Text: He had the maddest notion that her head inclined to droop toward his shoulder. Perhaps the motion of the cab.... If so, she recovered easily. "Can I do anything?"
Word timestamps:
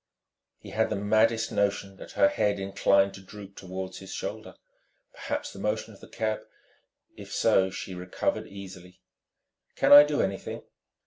He 0.57 0.71
had 0.71 0.89
the 0.89 0.95
maddest 0.95 1.51
notion 1.51 1.97
that 1.97 2.13
her 2.13 2.27
head 2.27 2.59
inclined 2.59 3.13
to 3.13 3.21
droop 3.21 3.55
toward 3.55 3.97
his 3.97 4.11
shoulder. 4.11 4.55
Perhaps 5.13 5.53
the 5.53 5.59
motion 5.59 5.93
of 5.93 5.99
the 5.99 6.07
cab.... 6.07 6.41
If 7.15 7.31
so, 7.31 7.69
she 7.69 7.93
recovered 7.93 8.47
easily. 8.47 8.99
"Can 9.75 9.93
I 9.93 10.01
do 10.03 10.19
anything?" 10.19 10.63